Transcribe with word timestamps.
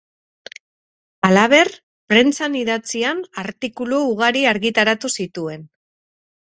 Halaber, 1.27 1.69
prentsan 2.13 2.57
idatzian 2.63 3.23
artikulu 3.45 4.01
ugari 4.17 4.45
argitaratu 4.57 5.15
zituen. 5.21 5.71